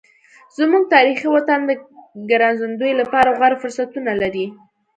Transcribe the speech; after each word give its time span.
زموږ 0.57 0.83
تاریخي 0.95 1.27
وطن 1.31 1.59
د 1.65 1.71
ګرځندوی 2.29 2.91
لپاره 3.01 3.29
غوره 3.37 3.57
فرصتونه 3.63 4.11
لري. 4.21 4.45